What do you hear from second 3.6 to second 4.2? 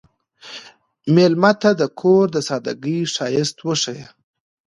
وښیه.